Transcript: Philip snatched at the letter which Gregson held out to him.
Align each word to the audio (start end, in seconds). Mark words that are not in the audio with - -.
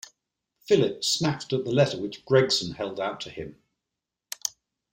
Philip 0.65 1.03
snatched 1.03 1.53
at 1.53 1.63
the 1.63 1.69
letter 1.71 2.01
which 2.01 2.25
Gregson 2.25 2.71
held 2.73 2.99
out 2.99 3.21
to 3.21 3.29
him. 3.29 3.61